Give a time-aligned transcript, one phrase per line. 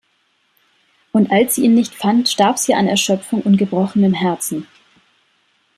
[1.11, 4.65] Und als sie ihn nicht fand, starb sie an Erschöpfung und gebrochenem Herzen.